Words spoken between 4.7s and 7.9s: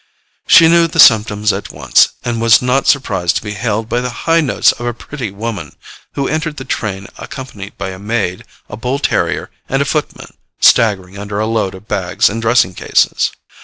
of a pretty woman, who entered the train accompanied by